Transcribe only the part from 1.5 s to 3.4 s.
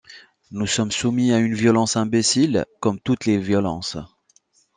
violence imbécile, comme toutes les